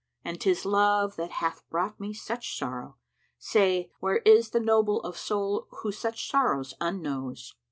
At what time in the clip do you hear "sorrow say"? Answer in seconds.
2.57-3.91